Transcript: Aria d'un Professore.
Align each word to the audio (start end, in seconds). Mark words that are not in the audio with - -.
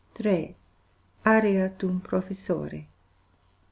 Aria 1.33 1.69
d'un 1.83 1.99
Professore. 2.11 2.85